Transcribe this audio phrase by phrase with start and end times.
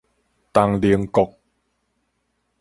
[0.51, 1.37] 東寧國